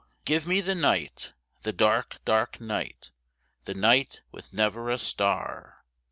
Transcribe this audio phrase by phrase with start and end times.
[0.25, 3.11] give me the night, the dark, dark night,
[3.65, 5.83] The night with never a star.